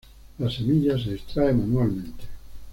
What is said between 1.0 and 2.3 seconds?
extrae manualmente.